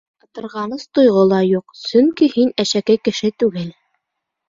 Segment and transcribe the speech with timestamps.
[0.27, 3.73] Ытырғаныс тойғо ла юҡ, сөнки һин әшәке кеше түгел.